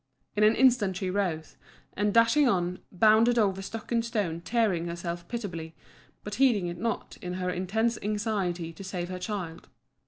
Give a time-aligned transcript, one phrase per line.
[0.35, 1.57] In an instant she rose,
[1.93, 5.75] and, dashing on, bounded over stock and stone, tearing herself pitiably,
[6.23, 9.69] but heeding it not in her intense anxiety to save her child.